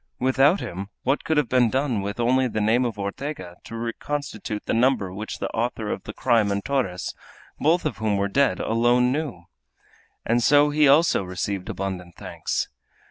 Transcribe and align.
Without 0.17 0.61
him 0.61 0.87
what 1.03 1.23
could 1.23 1.37
have 1.37 1.47
been 1.47 1.69
done 1.69 2.01
with 2.01 2.19
only 2.19 2.47
the 2.47 2.59
name 2.59 2.85
of 2.85 2.97
Ortega 2.97 3.57
to 3.65 3.75
reconstitute 3.77 4.65
the 4.65 4.73
number 4.73 5.13
which 5.13 5.37
the 5.37 5.47
author 5.51 5.91
of 5.91 6.05
the 6.05 6.11
crime 6.13 6.51
and 6.51 6.65
Torres, 6.65 7.13
both 7.59 7.85
of 7.85 7.97
whom 7.97 8.17
were 8.17 8.27
dead, 8.27 8.59
alone 8.59 9.11
knew? 9.11 9.43
And 10.25 10.41
so 10.41 10.71
he 10.71 10.87
also 10.87 11.21
received 11.21 11.69
abundant 11.69 12.15
thanks. 12.17 12.67